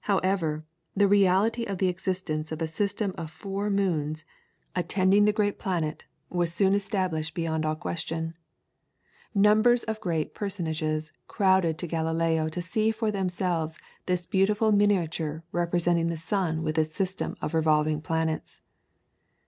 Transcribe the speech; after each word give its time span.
However, 0.00 0.64
the 0.96 1.06
reality 1.06 1.62
of 1.62 1.78
the 1.78 1.86
existence 1.86 2.50
of 2.50 2.60
a 2.60 2.66
system 2.66 3.14
of 3.16 3.30
four 3.30 3.70
moons 3.70 4.24
attending 4.74 5.26
the 5.26 5.32
great 5.32 5.60
planet 5.60 6.06
was 6.28 6.52
soon 6.52 6.74
established 6.74 7.34
beyond 7.34 7.64
all 7.64 7.76
question. 7.76 8.34
Numbers 9.32 9.84
of 9.84 10.00
great 10.00 10.34
personages 10.34 11.12
crowded 11.28 11.78
to 11.78 11.86
Galileo 11.86 12.48
to 12.48 12.60
see 12.60 12.90
for 12.90 13.12
themselves 13.12 13.78
this 14.06 14.26
beautiful 14.26 14.72
miniature 14.72 15.44
representing 15.52 16.08
the 16.08 16.16
sun 16.16 16.64
with 16.64 16.76
its 16.78 16.96
system 16.96 17.36
of 17.40 17.54
revolving 17.54 18.00
planets. 18.00 18.62